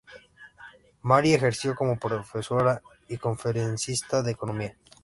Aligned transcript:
Mary 1.03 1.35
ejerció 1.35 1.75
como 1.75 1.95
profesora 1.99 2.81
y 3.07 3.17
conferencista 3.17 4.23
de 4.23 4.31
economía. 4.31 4.75